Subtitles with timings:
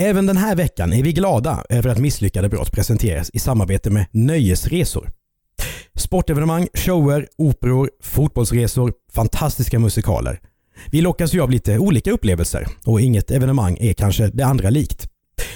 [0.00, 4.06] Även den här veckan är vi glada över att Misslyckade brott presenteras i samarbete med
[4.10, 5.10] Nöjesresor.
[5.94, 10.40] Sportevenemang, shower, operor, fotbollsresor, fantastiska musikaler.
[10.90, 15.08] Vi lockas ju av lite olika upplevelser och inget evenemang är kanske det andra likt.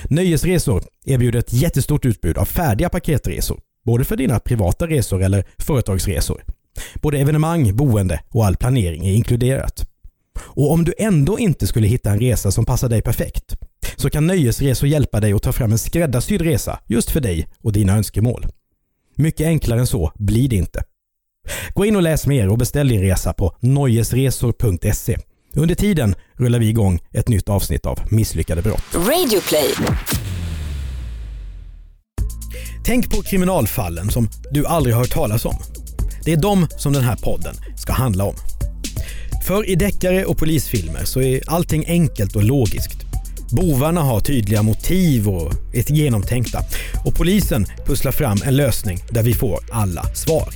[0.04, 6.44] Nöjesresor erbjuder ett jättestort utbud av färdiga paketresor, både för dina privata resor eller företagsresor.
[6.94, 9.88] Både evenemang, boende och all planering är inkluderat.
[10.38, 13.56] Och om du ändå inte skulle hitta en resa som passar dig perfekt,
[14.02, 17.72] så kan Nöjesresor hjälpa dig att ta fram en skräddarsydd resa just för dig och
[17.72, 18.46] dina önskemål.
[19.16, 20.82] Mycket enklare än så blir det inte.
[21.74, 25.18] Gå in och läs mer och beställ din resa på nojesresor.se.
[25.54, 28.84] Under tiden rullar vi igång ett nytt avsnitt av Misslyckade brott.
[28.94, 29.74] Radioplay.
[32.84, 35.56] Tänk på kriminalfallen som du aldrig hört talas om.
[36.24, 38.34] Det är de som den här podden ska handla om.
[39.46, 43.01] För i deckare och polisfilmer så är allting enkelt och logiskt.
[43.52, 46.58] Bovarna har tydliga motiv och är genomtänkta
[47.04, 50.48] och polisen pusslar fram en lösning där vi får alla svar.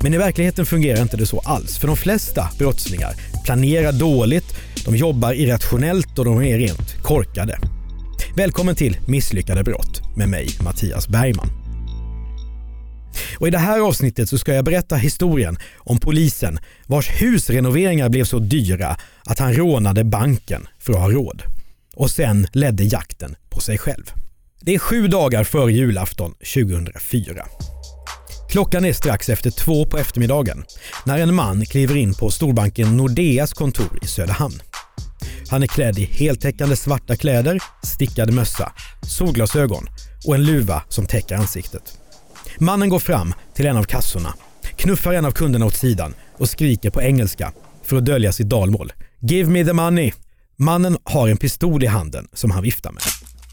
[0.00, 3.14] Men i verkligheten fungerar inte det så alls, för de flesta brottslingar
[3.44, 7.58] planerar dåligt, de jobbar irrationellt och de är rent korkade.
[8.36, 11.48] Välkommen till Misslyckade brott med mig, Mattias Bergman.
[13.38, 18.24] Och I det här avsnittet så ska jag berätta historien om polisen vars husrenoveringar blev
[18.24, 21.42] så dyra att han rånade banken för att ha råd.
[22.00, 24.12] Och sen ledde jakten på sig själv.
[24.60, 27.46] Det är sju dagar före julafton 2004.
[28.50, 30.64] Klockan är strax efter två på eftermiddagen
[31.06, 34.62] när en man kliver in på storbanken Nordeas kontor i Söderhamn.
[35.50, 39.86] Han är klädd i heltäckande svarta kläder, stickad mössa, solglasögon
[40.26, 41.98] och en luva som täcker ansiktet.
[42.58, 44.34] Mannen går fram till en av kassorna,
[44.76, 47.52] knuffar en av kunderna åt sidan och skriker på engelska
[47.84, 48.92] för att dölja sitt dalmål.
[49.20, 50.12] “Give me the money!”
[50.62, 53.02] Mannen har en pistol i handen som han viftar med.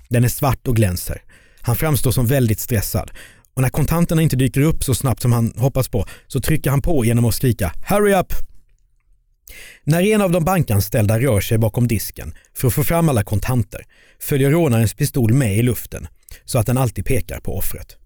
[0.09, 1.22] Den är svart och glänser.
[1.61, 3.11] Han framstår som väldigt stressad
[3.53, 6.81] och när kontanterna inte dyker upp så snabbt som han hoppas på så trycker han
[6.81, 8.33] på genom att skrika “Hurry up!”
[9.83, 13.86] När en av de bankanställda rör sig bakom disken för att få fram alla kontanter
[14.20, 16.08] följer rånarens pistol med i luften
[16.45, 17.98] så att den alltid pekar på offret.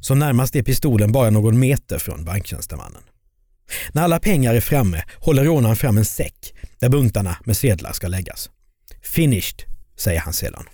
[0.00, 3.02] Som närmast är pistolen bara någon meter från banktjänstemannen.
[3.92, 8.08] När alla pengar är framme håller rånaren fram en säck där buntarna med sedlar ska
[8.08, 8.50] läggas.
[9.02, 9.62] Finished,
[9.96, 10.64] säger han sedan.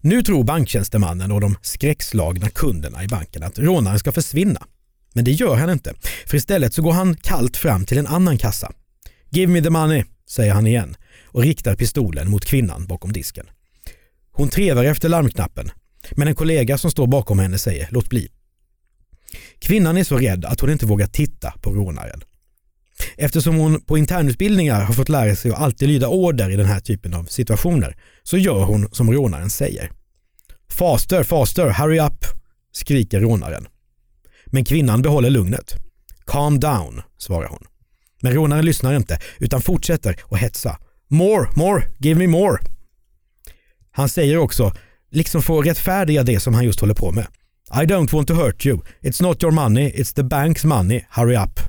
[0.00, 4.66] Nu tror banktjänstemannen och de skräckslagna kunderna i banken att rånaren ska försvinna.
[5.12, 5.94] Men det gör han inte,
[6.26, 8.72] för istället så går han kallt fram till en annan kassa.
[9.30, 13.46] Give me the money, säger han igen och riktar pistolen mot kvinnan bakom disken.
[14.32, 15.70] Hon trevar efter larmknappen,
[16.10, 18.28] men en kollega som står bakom henne säger låt bli.
[19.58, 22.20] Kvinnan är så rädd att hon inte vågar titta på rånaren.
[23.16, 26.80] Eftersom hon på internutbildningar har fått lära sig att alltid lyda order i den här
[26.80, 29.90] typen av situationer så gör hon som rånaren säger.
[30.70, 32.24] Faster, faster, hurry up,
[32.72, 33.66] skriker rånaren.
[34.46, 35.74] Men kvinnan behåller lugnet.
[36.26, 37.66] Calm down, svarar hon.
[38.22, 40.78] Men rånaren lyssnar inte utan fortsätter att hetsa.
[41.08, 42.58] More, more, give me more.
[43.90, 44.72] Han säger också,
[45.10, 47.26] liksom för att rättfärdiga det som han just håller på med.
[47.70, 48.80] I don't want to hurt you.
[49.02, 51.06] It's not your money, it's the bank's money.
[51.10, 51.60] Hurry up.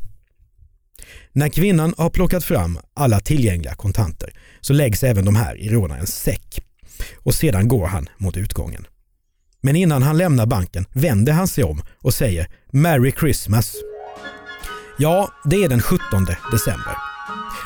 [1.32, 6.16] När kvinnan har plockat fram alla tillgängliga kontanter så läggs även de här i rånarens
[6.16, 6.60] säck
[7.16, 8.88] och sedan går han mot utgången.
[9.62, 13.76] Men innan han lämnar banken vänder han sig om och säger “Merry Christmas”.
[15.00, 16.96] Ja, det är den 17 december.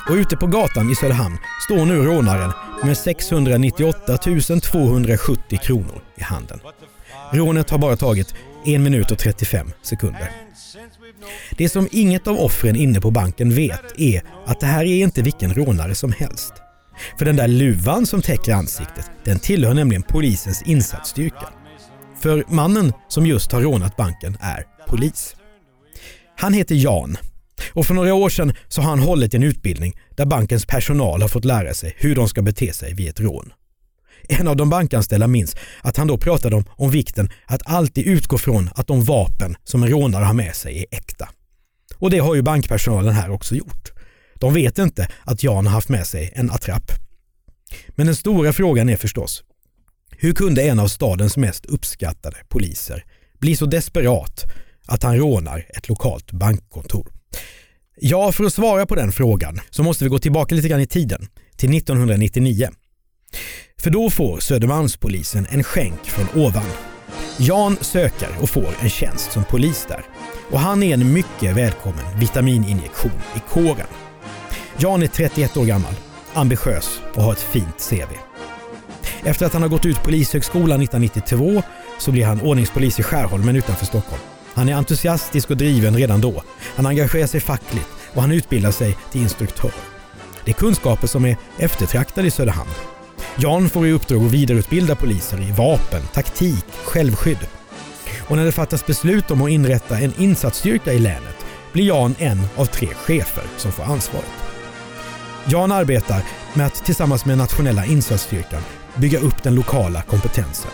[0.10, 2.52] Och ute på gatan i Söderhamn står nu rånaren
[2.84, 6.60] med 698 270 kronor i handen.
[7.34, 10.32] Rånet har bara tagit 1 minut och 35 sekunder.
[11.58, 15.22] Det som inget av offren inne på banken vet är att det här är inte
[15.22, 16.54] vilken rånare som helst.
[17.18, 21.50] För den där luvan som täcker ansiktet, den tillhör nämligen polisens insatsstyrka.
[22.22, 25.36] För mannen som just har rånat banken är polis.
[26.38, 27.18] Han heter Jan
[27.74, 31.30] och för några år sedan så har han hållit en utbildning där bankens personal har
[31.30, 33.54] fått lära sig hur de ska bete sig vid ett rån.
[34.30, 38.38] En av de bankanställda minns att han då pratade om, om vikten att alltid utgå
[38.38, 41.30] från att de vapen som en rånare har med sig är äkta.
[41.98, 43.92] Och det har ju bankpersonalen här också gjort.
[44.36, 46.92] De vet inte att Jan har haft med sig en attrapp.
[47.88, 49.44] Men den stora frågan är förstås,
[50.12, 53.06] hur kunde en av stadens mest uppskattade poliser
[53.40, 54.44] bli så desperat
[54.86, 57.08] att han rånar ett lokalt bankkontor?
[57.96, 60.88] Ja, för att svara på den frågan så måste vi gå tillbaka lite grann i
[60.88, 61.28] tiden,
[61.58, 62.70] till 1999.
[63.84, 66.64] För då får Södermalmspolisen en skänk från ovan.
[67.38, 70.02] Jan söker och får en tjänst som polis där.
[70.52, 73.88] Och han är en mycket välkommen vitamininjektion i kåren.
[74.78, 75.94] Jan är 31 år gammal,
[76.34, 78.14] ambitiös och har ett fint CV.
[79.24, 81.64] Efter att han har gått ut Polishögskolan 1992
[82.00, 84.22] så blir han ordningspolis i Skärholmen utanför Stockholm.
[84.54, 86.44] Han är entusiastisk och driven redan då.
[86.76, 89.72] Han engagerar sig fackligt och han utbildar sig till instruktör.
[90.46, 92.70] Det är kunskaper som är eftertraktade i Söderhamn.
[93.38, 97.48] Jan får i uppdrag att vidareutbilda poliser i vapen, taktik, självskydd.
[98.20, 102.48] Och när det fattas beslut om att inrätta en insatsstyrka i länet blir Jan en
[102.56, 104.32] av tre chefer som får ansvaret.
[105.46, 106.22] Jan arbetar
[106.54, 108.62] med att tillsammans med nationella insatsstyrkan
[108.96, 110.72] bygga upp den lokala kompetensen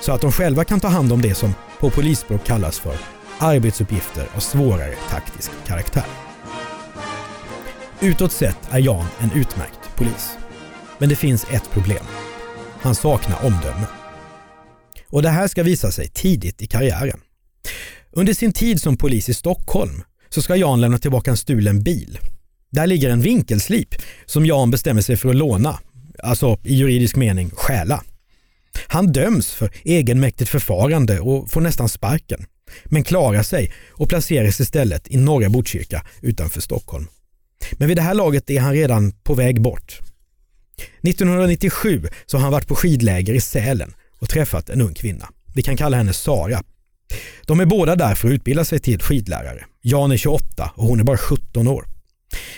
[0.00, 2.96] så att de själva kan ta hand om det som på polisspråk kallas för
[3.38, 6.06] arbetsuppgifter av svårare taktisk karaktär.
[8.00, 10.45] Utåt sett är Jan en utmärkt polis.
[10.98, 12.04] Men det finns ett problem.
[12.80, 13.86] Han saknar omdöme.
[15.08, 17.20] Och det här ska visa sig tidigt i karriären.
[18.10, 22.18] Under sin tid som polis i Stockholm så ska Jan lämna tillbaka en stulen bil.
[22.70, 23.94] Där ligger en vinkelslip
[24.26, 25.78] som Jan bestämmer sig för att låna,
[26.22, 28.02] alltså i juridisk mening stjäla.
[28.88, 32.46] Han döms för egenmäktigt förfarande och får nästan sparken,
[32.84, 37.06] men klarar sig och placeras istället i norra Botkyrka utanför Stockholm.
[37.72, 40.00] Men vid det här laget är han redan på väg bort.
[41.02, 45.28] 1997 så har han varit på skidläger i Sälen och träffat en ung kvinna.
[45.54, 46.62] Vi kan kalla henne Sara.
[47.46, 49.64] De är båda där för att utbilda sig till skidlärare.
[49.82, 51.86] Jan är 28 och hon är bara 17 år.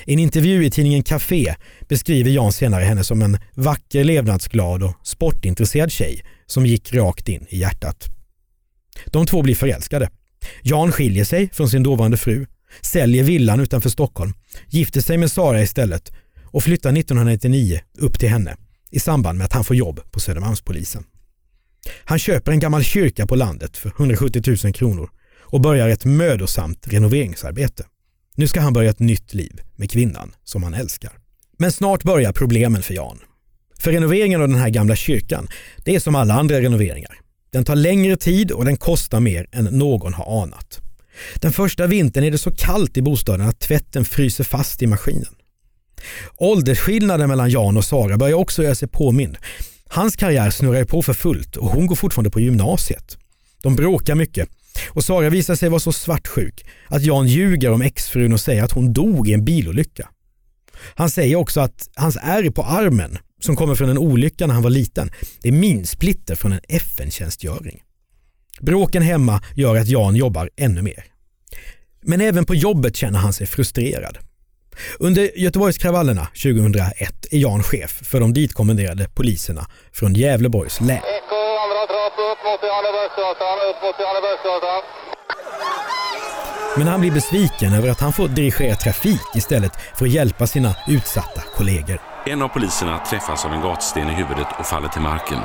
[0.04, 1.54] I en intervju i tidningen Café
[1.88, 7.46] beskriver Jan senare henne som en vacker, levnadsglad och sportintresserad tjej som gick rakt in
[7.48, 8.04] i hjärtat.
[9.06, 10.10] De två blir förälskade.
[10.62, 12.46] Jan skiljer sig från sin dåvarande fru,
[12.80, 14.32] säljer villan utanför Stockholm,
[14.68, 16.12] gifter sig med Sara istället
[16.50, 18.56] och flyttar 1999 upp till henne
[18.90, 21.04] i samband med att han får jobb på Södermalmspolisen.
[22.04, 25.10] Han köper en gammal kyrka på landet för 170 000 kronor
[25.40, 27.84] och börjar ett mödosamt renoveringsarbete.
[28.34, 31.12] Nu ska han börja ett nytt liv med kvinnan som han älskar.
[31.58, 33.18] Men snart börjar problemen för Jan.
[33.78, 35.48] För renoveringen av den här gamla kyrkan,
[35.84, 37.20] det är som alla andra renoveringar.
[37.50, 40.80] Den tar längre tid och den kostar mer än någon har anat.
[41.34, 45.34] Den första vintern är det så kallt i bostaden att tvätten fryser fast i maskinen.
[46.36, 49.36] Åldersskillnaden mellan Jan och Sara börjar också göra sig påmind.
[49.88, 53.18] Hans karriär snurrar på för fullt och hon går fortfarande på gymnasiet.
[53.62, 54.48] De bråkar mycket
[54.88, 58.72] och Sara visar sig vara så svartsjuk att Jan ljuger om exfrun och säger att
[58.72, 60.08] hon dog i en bilolycka.
[60.94, 64.62] Han säger också att hans ärr på armen, som kommer från en olycka när han
[64.62, 65.10] var liten,
[65.42, 67.82] det är minsplitter från en FN-tjänstgöring.
[68.60, 71.04] Bråken hemma gör att Jan jobbar ännu mer.
[72.02, 74.18] Men även på jobbet känner han sig frustrerad.
[74.98, 81.00] Under Göteborgskravallerna 2001 är Jan chef för de ditkommenderade poliserna från Gävleborgs län.
[86.76, 90.74] Men han blir besviken över att han får dirigera trafik istället för att hjälpa sina
[90.88, 92.00] utsatta kollegor.
[92.26, 95.38] En av poliserna träffas av en gatsten i huvudet och faller till marken.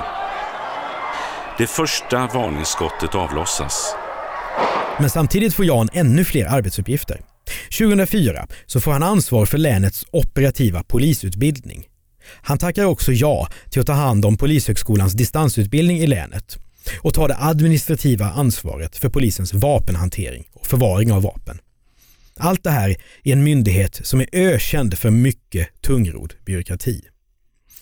[1.57, 3.95] Det första varningsskottet avlossas.
[4.99, 7.19] Men samtidigt får Jan ännu fler arbetsuppgifter.
[7.77, 11.85] 2004 så får han ansvar för länets operativa polisutbildning.
[12.41, 16.57] Han tackar också ja till att ta hand om Polishögskolans distansutbildning i länet
[16.99, 21.59] och tar det administrativa ansvaret för polisens vapenhantering och förvaring av vapen.
[22.37, 27.01] Allt det här är en myndighet som är ökänd för mycket tungrodd byråkrati.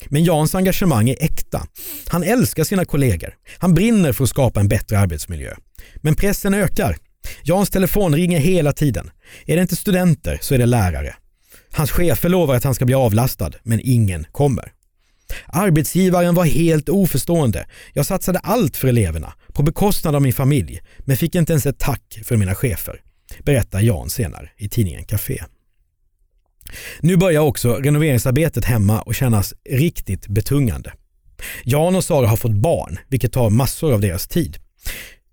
[0.10, 1.68] Men Jans engagemang är äkta.
[2.08, 3.34] Han älskar sina kollegor.
[3.58, 5.54] Han brinner för att skapa en bättre arbetsmiljö.
[5.96, 6.98] Men pressen ökar.
[7.44, 9.12] Jans telefon ringer hela tiden.
[9.46, 11.16] Är det inte studenter så är det lärare.
[11.72, 14.72] Hans chefer lovar att han ska bli avlastad, men ingen kommer.
[15.46, 17.66] Arbetsgivaren var helt oförstående.
[17.94, 21.80] Jag satsade allt för eleverna, på bekostnad av min familj, men fick inte ens ett
[21.80, 23.02] tack för mina chefer,
[23.44, 25.44] berättar Jan senare i tidningen Café.
[27.00, 30.94] Nu börjar också renoveringsarbetet hemma och kännas riktigt betungande.
[31.64, 34.58] Jan och Sara har fått barn, vilket tar massor av deras tid.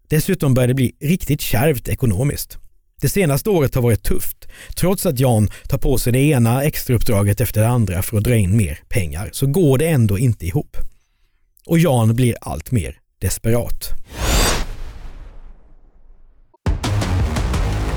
[0.09, 2.59] Dessutom börjar det bli riktigt kärvt ekonomiskt.
[3.00, 4.49] Det senaste året har varit tufft.
[4.77, 8.37] Trots att Jan tar på sig det ena extrauppdraget efter det andra för att dra
[8.37, 10.77] in mer pengar så går det ändå inte ihop.
[11.67, 13.91] Och Jan blir allt mer desperat.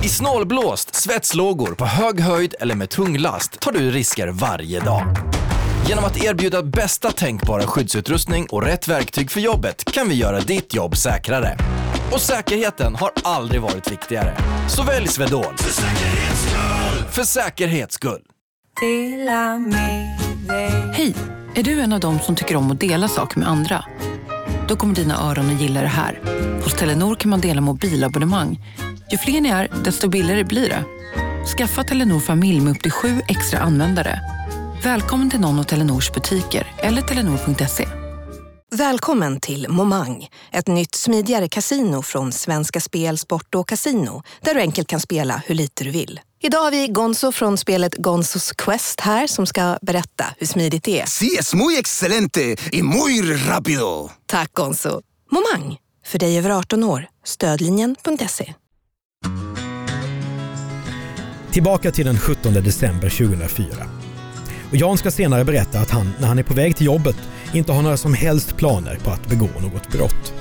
[0.04, 5.18] I snålblåst, svetslågor, på hög höjd eller med tung last tar du risker varje dag.
[5.88, 10.76] Genom att erbjuda bästa tänkbara skyddsutrustning och rätt verktyg för jobbet kan vi göra ditt
[10.76, 11.58] jobb säkrare.
[12.12, 14.38] Och säkerheten har aldrig varit viktigare.
[14.70, 15.58] Så välj Swedol.
[15.58, 17.06] För säkerhets skull!
[17.12, 18.22] För säkerhets skull.
[20.94, 21.16] Hej!
[21.56, 23.86] Är du en av dem som tycker om att dela saker med andra?
[24.68, 26.20] Då kommer dina öron att gilla det här.
[26.64, 28.60] Hos Telenor kan man dela mobilabonnemang.
[29.12, 30.84] Ju fler ni är, desto billigare blir det.
[31.58, 34.20] Skaffa Telenor familj med upp till sju extra användare.
[34.84, 37.88] Välkommen till någon av Telenors butiker eller telenor.se.
[38.76, 44.60] Välkommen till Momang, ett nytt smidigare kasino från Svenska Spel, Sport och Casino där du
[44.60, 46.20] enkelt kan spela hur lite du vill.
[46.40, 51.02] Idag har vi Gonzo från spelet Gonzos Quest här som ska berätta hur smidigt det
[51.02, 51.06] är.
[51.06, 54.10] Sí, es muy excelente y muy rápido.
[54.26, 55.02] Tack Gonzo.
[55.32, 57.08] Momang, för dig över 18 år.
[57.26, 58.54] Stödlinjen.se.
[61.52, 64.01] Tillbaka till den 17 december 2004.
[64.72, 67.16] Och Jan ska senare berätta att han, när han är på väg till jobbet,
[67.54, 70.34] inte har några som helst planer på att begå något brott.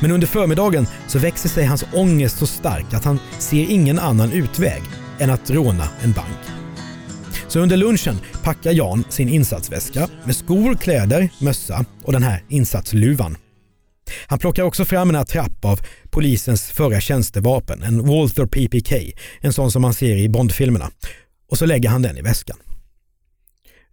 [0.00, 4.32] Men under förmiddagen så växer sig hans ångest så stark att han ser ingen annan
[4.32, 4.82] utväg
[5.18, 6.38] än att råna en bank.
[7.48, 13.36] Så under lunchen packar Jan sin insatsväska med skor, kläder, mössa och den här insatsluvan.
[14.26, 15.80] Han plockar också fram en attrapp av
[16.10, 20.90] polisens förra tjänstevapen, en Walther PPK, en sån som man ser i Bondfilmerna.
[21.50, 22.56] Och så lägger han den i väskan.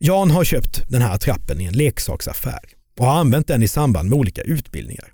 [0.06, 2.60] Jan har köpt den här attrappen i en leksaksaffär
[3.00, 5.14] och har använt den i samband med olika utbildningar.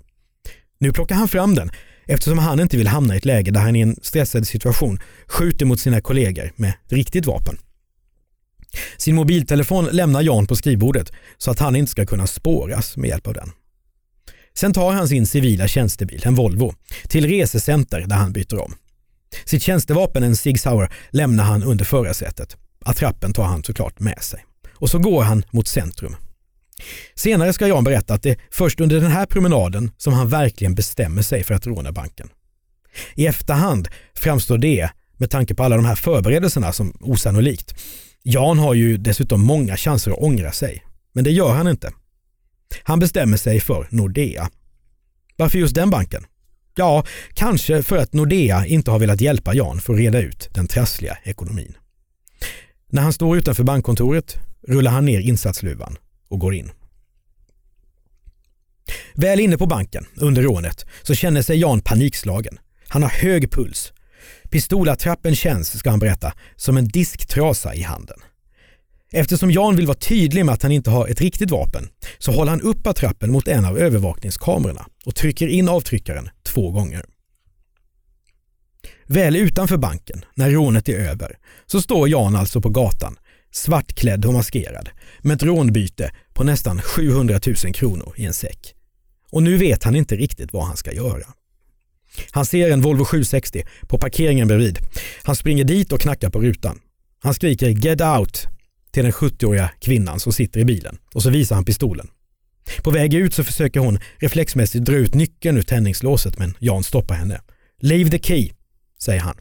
[0.78, 1.70] Nu plockar han fram den
[2.06, 5.66] eftersom han inte vill hamna i ett läge där han i en stressad situation skjuter
[5.66, 7.58] mot sina kollegor med riktigt vapen.
[8.96, 13.26] Sin mobiltelefon lämnar Jan på skrivbordet så att han inte ska kunna spåras med hjälp
[13.26, 13.50] av den.
[14.54, 16.74] Sen tar han sin civila tjänstebil, en Volvo,
[17.08, 18.74] till resecenter där han byter om.
[19.44, 22.56] Sitt tjänstevapen, en Sig Sauer, lämnar han under förarsätet.
[22.84, 24.44] Attrappen tar han såklart med sig.
[24.80, 26.16] Och så går han mot centrum.
[27.14, 30.74] Senare ska Jan berätta att det är först under den här promenaden som han verkligen
[30.74, 32.28] bestämmer sig för att råna banken.
[33.14, 37.74] I efterhand framstår det, med tanke på alla de här förberedelserna, som osannolikt.
[38.22, 41.92] Jan har ju dessutom många chanser att ångra sig, men det gör han inte.
[42.82, 44.50] Han bestämmer sig för Nordea.
[45.36, 46.26] Varför just den banken?
[46.74, 50.66] Ja, kanske för att Nordea inte har velat hjälpa Jan för att reda ut den
[50.66, 51.76] trassliga ekonomin.
[52.90, 55.96] När han står utanför bankkontoret rullar han ner insatsluvan
[56.28, 56.70] och går in.
[59.14, 62.58] Väl inne på banken under rånet så känner sig Jan panikslagen.
[62.88, 63.92] Han har hög puls.
[64.50, 68.18] Pistolattrappen känns, ska han berätta, som en disktrasa i handen.
[69.12, 72.50] Eftersom Jan vill vara tydlig med att han inte har ett riktigt vapen så håller
[72.50, 77.04] han upp attrappen mot en av övervakningskamerorna och trycker in avtryckaren två gånger.
[79.12, 83.16] Väl utanför banken, när rånet är över, så står Jan alltså på gatan,
[83.52, 84.88] svartklädd och maskerad,
[85.20, 88.74] med ett rånbyte på nästan 700 000 kronor i en säck.
[89.30, 91.26] Och nu vet han inte riktigt vad han ska göra.
[92.30, 94.78] Han ser en Volvo 760 på parkeringen bredvid.
[95.22, 96.78] Han springer dit och knackar på rutan.
[97.22, 98.46] Han skriker “Get out”
[98.90, 102.08] till den 70-åriga kvinnan som sitter i bilen och så visar han pistolen.
[102.82, 107.14] På väg ut så försöker hon reflexmässigt dra ut nyckeln ur tändningslåset men Jan stoppar
[107.14, 107.40] henne.
[107.80, 108.50] “Leave the key”
[109.02, 109.36] säger han.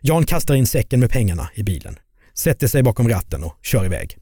[0.00, 1.98] Jan kastar in säcken med pengarna i bilen,
[2.34, 4.18] sätter sig bakom ratten och kör iväg.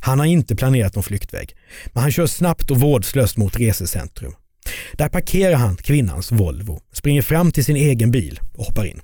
[0.00, 4.34] Han har inte planerat någon flyktväg, men han kör snabbt och vårdslöst mot resecentrum.
[4.92, 9.00] Där parkerar han kvinnans Volvo, springer fram till sin egen bil och hoppar in.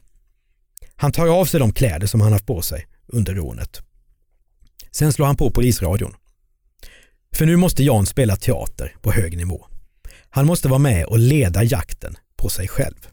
[0.96, 3.82] Han tar av sig de kläder som han haft på sig under rånet.
[4.90, 6.14] Sen slår han på polisradion.
[7.36, 9.66] För nu måste Jan spela teater på hög nivå.
[10.30, 13.08] Han måste vara med och leda jakten på sig själv.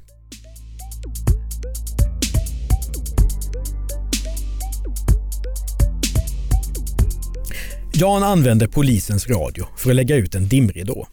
[8.01, 11.07] Jan använder polisens radio för att lägga ut en dimridå.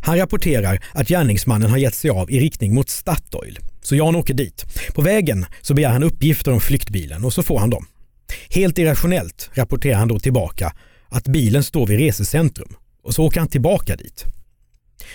[0.00, 3.58] Han rapporterar att gärningsmannen har gett sig av i riktning mot Statoil.
[3.82, 4.64] Så Jan åker dit.
[4.94, 7.86] På vägen så begär han uppgifter om flyktbilen och så får han dem.
[8.50, 10.74] Helt irrationellt rapporterar han då tillbaka
[11.08, 14.24] att bilen står vid resecentrum och så åker han tillbaka dit.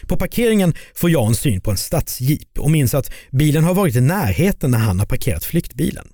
[0.08, 4.02] På parkeringen får Jan syn på en stadsjeep och minns att bilen har varit i
[4.02, 6.08] närheten när han har parkerat flyktbilen.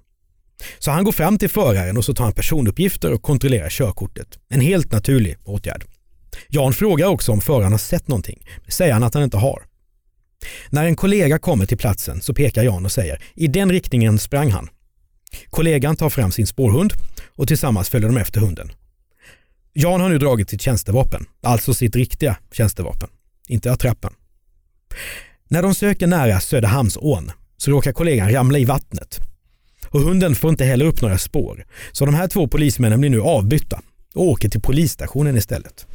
[0.80, 4.28] Så han går fram till föraren och så tar han personuppgifter och kontrollerar körkortet.
[4.50, 5.86] En helt naturlig åtgärd.
[6.48, 8.48] Jan frågar också om föraren har sett någonting.
[8.66, 9.64] Det säger han att han inte har.
[10.70, 14.52] När en kollega kommer till platsen så pekar Jan och säger i den riktningen sprang
[14.52, 14.70] han.
[15.50, 16.94] Kollegan tar fram sin spårhund
[17.36, 18.72] och tillsammans följer de efter hunden.
[19.74, 23.10] Jan har nu dragit sitt tjänstevapen, alltså sitt riktiga tjänstevapen,
[23.48, 24.14] inte attrappen.
[25.48, 29.20] När de söker nära Söderhamnsån så råkar kollegan ramla i vattnet.
[29.94, 33.22] Och hunden får inte heller upp några spår, så de här två polismännen blir nu
[33.22, 33.82] avbytta
[34.16, 35.88] och åker till polisstationen istället.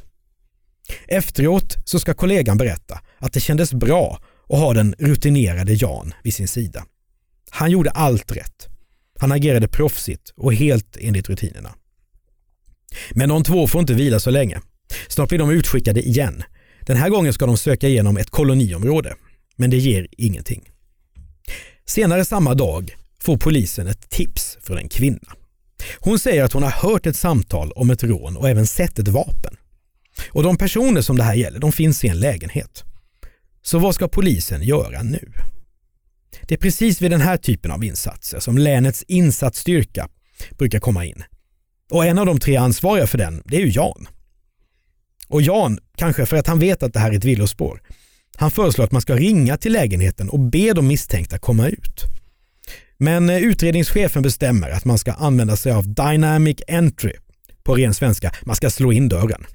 [1.09, 6.35] Efteråt så ska kollegan berätta att det kändes bra att ha den rutinerade Jan vid
[6.35, 6.85] sin sida.
[7.50, 8.69] Han gjorde allt rätt.
[9.19, 11.75] Han agerade proffsigt och helt enligt rutinerna.
[13.11, 14.61] Men de två får inte vila så länge.
[15.09, 16.43] Snart blir de utskickade igen.
[16.81, 19.14] Den här gången ska de söka igenom ett koloniområde,
[19.57, 20.71] men det ger ingenting.
[21.87, 25.32] Senare samma dag får polisen ett tips från en kvinna.
[25.98, 29.08] Hon säger att hon har hört ett samtal om ett rån och även sett ett
[29.08, 29.56] vapen.
[30.28, 32.84] Och de personer som det här gäller, de finns i en lägenhet.
[33.62, 35.32] Så vad ska polisen göra nu?
[36.42, 40.08] Det är precis vid den här typen av insatser som länets insatsstyrka
[40.58, 41.25] brukar komma in.
[41.90, 44.08] Och en av de tre ansvariga för den, det är ju Jan.
[45.28, 47.82] Och Jan, kanske för att han vet att det här är ett villospår,
[48.37, 52.04] han föreslår att man ska ringa till lägenheten och be de misstänkta komma ut.
[52.99, 57.12] Men eh, utredningschefen bestämmer att man ska använda sig av Dynamic Entry.
[57.62, 59.47] På ren svenska, man ska slå in dörren.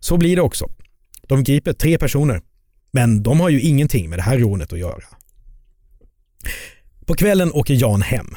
[0.00, 0.70] Så blir det också.
[1.28, 2.42] De griper tre personer,
[2.90, 5.04] men de har ju ingenting med det här rånet att göra.
[7.06, 8.34] På kvällen åker Jan hem.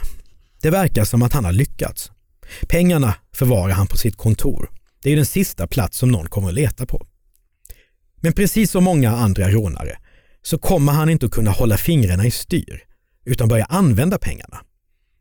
[0.62, 2.12] Det verkar som att han har lyckats.
[2.62, 4.70] Pengarna förvarar han på sitt kontor.
[5.04, 7.08] Det är den sista plats som någon kommer att leta på.
[8.16, 9.98] Men precis som många andra rånare
[10.42, 12.84] så kommer han inte att kunna hålla fingrarna i styr
[13.26, 14.62] utan börja använda pengarna.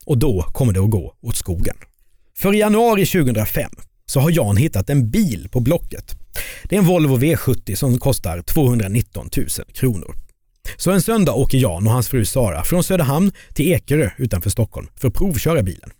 [0.07, 1.76] Och då kommer det att gå åt skogen.
[2.37, 3.71] För i januari 2005
[4.07, 6.16] så har Jan hittat en bil på Blocket.
[6.64, 10.14] Det är en Volvo V70 som kostar 219 000 kronor.
[10.76, 14.88] Så en söndag åker Jan och hans fru Sara från Söderhamn till Ekerö utanför Stockholm
[14.97, 15.90] för att provköra bilen.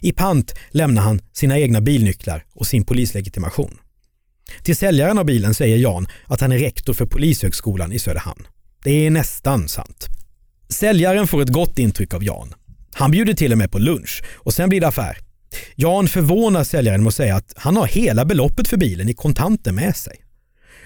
[0.00, 3.78] I pant lämnar han sina egna bilnycklar och sin polislegitimation.
[4.62, 8.46] Till säljaren av bilen säger Jan att han är rektor för Polishögskolan i Söderhamn.
[8.84, 10.08] Det är nästan sant.
[10.74, 12.54] Säljaren får ett gott intryck av Jan.
[12.94, 15.18] Han bjuder till och med på lunch och sen blir det affär.
[15.74, 19.72] Jan förvånar säljaren med att säga att han har hela beloppet för bilen i kontanter
[19.72, 20.16] med sig.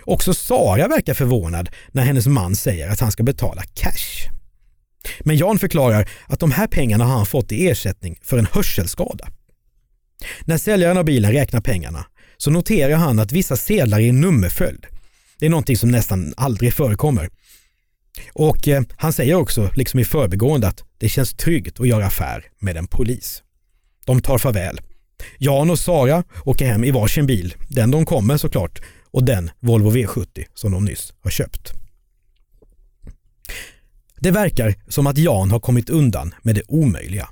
[0.05, 4.31] Också Sara verkar förvånad när hennes man säger att han ska betala cash.
[5.21, 9.29] Men Jan förklarar att de här pengarna har han fått i ersättning för en hörselskada.
[10.45, 12.05] När säljaren av bilen räknar pengarna
[12.37, 14.87] så noterar han att vissa sedlar är i nummerföljd.
[15.39, 17.29] Det är någonting som nästan aldrig förekommer.
[18.33, 22.45] Och eh, han säger också, liksom i förbigående, att det känns tryggt att göra affär
[22.59, 23.43] med en polis.
[24.07, 24.81] De tar farväl.
[25.39, 29.91] Jan och Sara åker hem i varsin bil, den de kommer såklart, och den Volvo
[29.91, 31.73] V70 som de nyss har köpt.
[34.21, 37.29] Det verkar som att Jan har kommit undan med det omöjliga.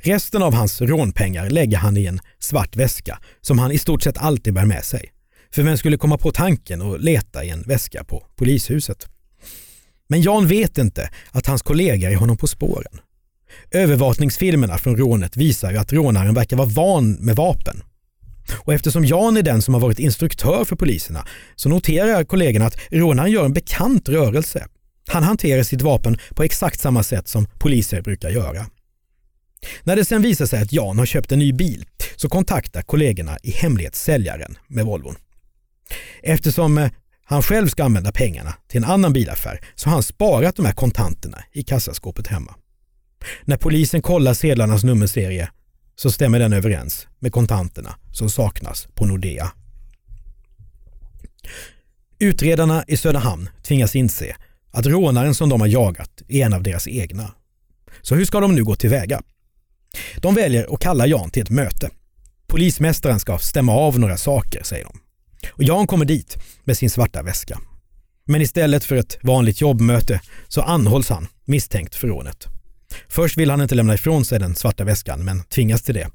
[0.00, 4.18] Resten av hans rånpengar lägger han i en svart väska som han i stort sett
[4.18, 5.12] alltid bär med sig.
[5.54, 9.08] För vem skulle komma på tanken att leta i en väska på polishuset?
[10.08, 13.00] Men Jan vet inte att hans kollega är honom på spåren.
[13.70, 17.82] Övervakningsfilmerna från rånet visar ju att rånaren verkar vara van med vapen.
[18.56, 22.78] Och eftersom Jan är den som har varit instruktör för poliserna så noterar kollegorna att
[22.90, 24.66] rånaren gör en bekant rörelse.
[25.08, 28.66] Han hanterar sitt vapen på exakt samma sätt som poliser brukar göra.
[29.82, 31.84] När det sen visar sig att Jan har köpt en ny bil
[32.16, 35.16] så kontaktar kollegorna i hemlighet säljaren med Volvon.
[36.22, 36.90] Eftersom eh,
[37.30, 40.72] han själv ska använda pengarna till en annan bilaffär så har han sparat de här
[40.72, 42.54] kontanterna i kassaskåpet hemma.
[43.44, 45.50] När polisen kollar sedlarnas nummerserie
[45.96, 49.52] så stämmer den överens med kontanterna som saknas på Nordea.
[52.18, 54.36] Utredarna i Söderhamn tvingas inse
[54.70, 57.32] att rånaren som de har jagat är en av deras egna.
[58.02, 59.22] Så hur ska de nu gå tillväga?
[60.16, 61.90] De väljer att kalla Jan till ett möte.
[62.46, 65.00] Polismästaren ska stämma av några saker, säger de.
[65.50, 67.60] Och Jan kommer dit med sin svarta väska.
[68.24, 72.46] Men istället för ett vanligt jobbmöte så anhålls han misstänkt för rånet.
[73.08, 76.10] Först vill han inte lämna ifrån sig den svarta väskan men tvingas till det.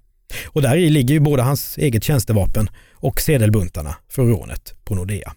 [0.46, 5.34] Och där i ligger ju både hans eget tjänstevapen och sedelbuntarna för rånet på Nordea.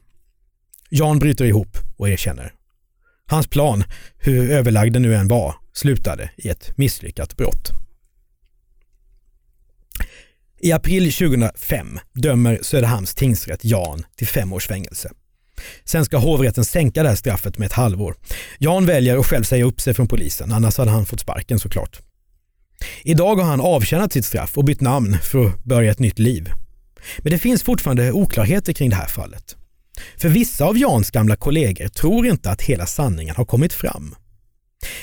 [0.91, 2.53] Jan bryter ihop och erkänner.
[3.27, 3.85] Hans plan,
[4.19, 7.86] hur överlagd den nu än var, slutade i ett misslyckat brott.
[10.61, 15.11] I april 2005 dömer Söderhamns tingsrätt Jan till fem års fängelse.
[15.85, 18.17] Sen ska hovrätten sänka det här straffet med ett halvår.
[18.59, 22.01] Jan väljer att själv säga upp sig från polisen, annars hade han fått sparken såklart.
[23.03, 26.51] Idag har han avtjänat sitt straff och bytt namn för att börja ett nytt liv.
[27.19, 29.57] Men det finns fortfarande oklarheter kring det här fallet.
[30.17, 34.15] För vissa av Jans gamla kollegor tror inte att hela sanningen har kommit fram.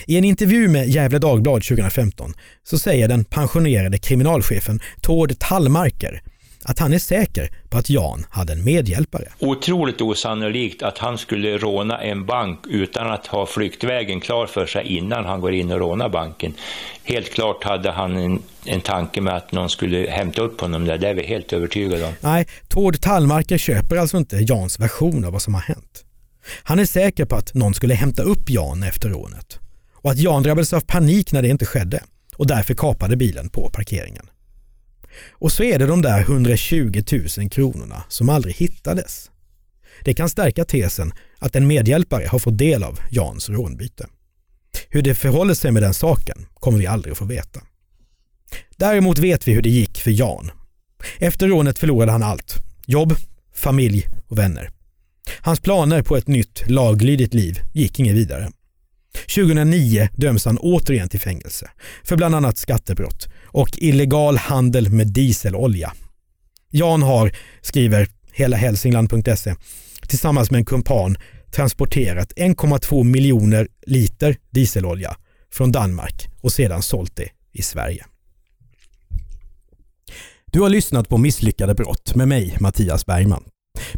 [0.08, 2.34] I en intervju med Gefle Dagblad 2015
[2.64, 6.22] så säger den pensionerade kriminalchefen Tord Tallmarker
[6.66, 9.28] att han är säker på att Jan hade en medhjälpare.
[9.40, 14.98] Otroligt osannolikt att han skulle råna en bank utan att ha flyktvägen klar för sig
[14.98, 16.54] innan han går in och rånar banken.
[17.04, 20.98] Helt klart hade han en, en tanke med att någon skulle hämta upp honom där,
[20.98, 22.14] det är vi helt övertygade om.
[22.22, 26.06] Nej, Tord Tallmarker köper alltså inte Jans version av vad som har hänt.
[26.64, 29.60] Han är säker på att någon skulle hämta upp Jan efter rånet
[30.04, 32.04] och att Jan drabbades av panik när det inte skedde
[32.36, 34.30] och därför kapade bilen på parkeringen.
[35.32, 37.04] Och så är det de där 120
[37.38, 39.32] 000 kronorna som aldrig hittades.
[40.04, 44.08] Det kan stärka tesen att en medhjälpare har fått del av Jans rånbyte.
[44.90, 47.62] Hur det förhåller sig med den saken kommer vi aldrig att få veta.
[48.78, 50.52] Däremot vet vi hur det gick för Jan.
[51.18, 52.56] Efter rånet förlorade han allt.
[52.86, 53.16] Jobb,
[53.54, 54.70] familj och vänner.
[55.42, 58.50] Hans planer på ett nytt laglydigt liv gick inget vidare.
[59.36, 61.70] 2009 döms han återigen till fängelse
[62.04, 65.94] för bland annat skattebrott och illegal handel med dieselolja.
[66.70, 67.32] Jan har,
[67.62, 69.56] skriver helahälsingland.se,
[70.08, 71.18] tillsammans med en kumpan
[71.52, 75.16] transporterat 1,2 miljoner liter dieselolja
[75.54, 78.06] från Danmark och sedan sålt det i Sverige.
[80.52, 83.44] Du har lyssnat på Misslyckade brott med mig, Mattias Bergman.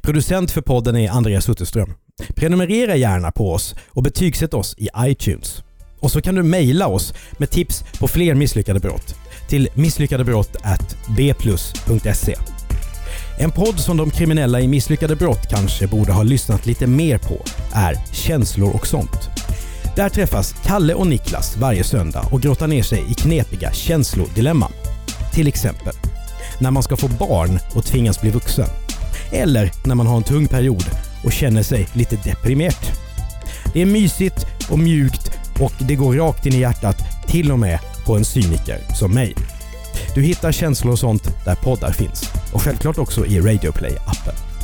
[0.01, 1.93] Producent för podden är Andreas Utterström.
[2.35, 5.63] Prenumerera gärna på oss och betygsätt oss i iTunes.
[5.99, 9.15] Och så kan du mejla oss med tips på fler misslyckade brott
[9.49, 12.35] till misslyckadebrott@bplus.se.
[13.39, 17.41] En podd som de kriminella i Misslyckade brott kanske borde ha lyssnat lite mer på
[17.73, 19.29] är Känslor och sånt.
[19.95, 24.71] Där träffas Kalle och Niklas varje söndag och grottar ner sig i knepiga känslodilemman.
[25.33, 25.93] Till exempel
[26.59, 28.67] när man ska få barn och tvingas bli vuxen.
[29.35, 30.85] Eller när man har en tung period
[31.23, 32.91] och känner sig lite deprimerat.
[33.73, 37.79] Det är mysigt och mjukt och det går rakt in i hjärtat till och med
[38.05, 39.35] på en cyniker som mig.
[40.15, 44.54] Du hittar känslor och sånt där poddar finns och självklart också i Radioplay-appen.